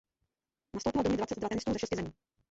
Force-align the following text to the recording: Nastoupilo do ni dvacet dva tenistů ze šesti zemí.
Nastoupilo 0.73 1.03
do 1.03 1.09
ni 1.09 1.17
dvacet 1.17 1.39
dva 1.39 1.49
tenistů 1.49 1.73
ze 1.73 1.79
šesti 1.79 1.95
zemí. 1.95 2.13